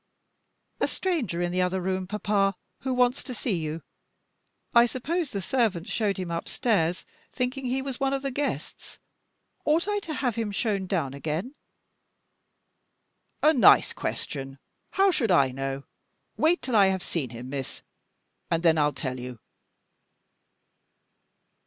[0.79, 3.83] "A stranger in the other room, papa, who wants to see you.
[4.73, 8.97] I suppose the servants showed him upstairs, thinking he was one of the guests.
[9.63, 11.53] Ought I to have had him shown down again?"
[13.43, 14.57] "A nice question!
[14.89, 15.83] How should I know?
[16.35, 17.83] Wait till I have seen him, miss,
[18.49, 19.37] and then I'll tell you!"